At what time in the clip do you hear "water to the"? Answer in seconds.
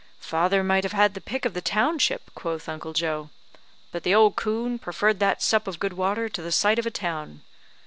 5.93-6.51